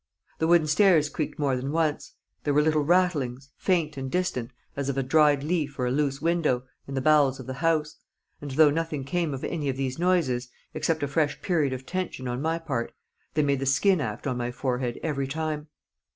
[0.39, 4.89] The wooden stairs creaked more than once; there were little rattlings, faint and distant, as
[4.89, 7.97] of a dried leaf or a loose window, in the bowels of the house;
[8.41, 12.27] and though nothing came of any of these noises, except a fresh period of tension
[12.27, 12.93] on my part,
[13.35, 15.67] they made the skin act on my forehead every time.